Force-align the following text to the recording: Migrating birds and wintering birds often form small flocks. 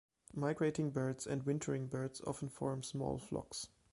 Migrating 0.33 0.89
birds 0.89 1.27
and 1.27 1.43
wintering 1.43 1.85
birds 1.85 2.21
often 2.25 2.49
form 2.49 2.81
small 2.81 3.19
flocks. 3.19 3.67